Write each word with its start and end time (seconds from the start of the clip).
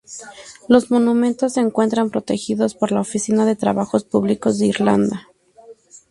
Los 0.67 0.89
monumentos 0.89 1.53
se 1.53 1.59
encuentran 1.59 2.09
protegidos 2.09 2.73
por 2.73 2.91
la 2.91 3.01
Oficina 3.01 3.45
de 3.45 3.55
Trabajos 3.55 4.03
Públicos 4.03 4.57
de 4.57 4.65
Irlanda. 4.65 5.27